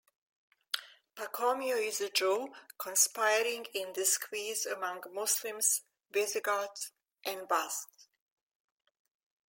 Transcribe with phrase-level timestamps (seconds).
[1.15, 6.91] Pacomio is a Jew conspiring in disguise among Muslims, Visigoths
[7.23, 8.07] and Basques.